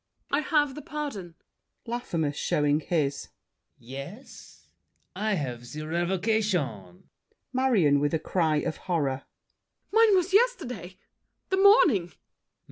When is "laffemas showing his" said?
1.85-3.29